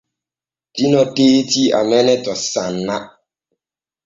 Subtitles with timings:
[0.73, 2.97] Tino teeti amene to sanna.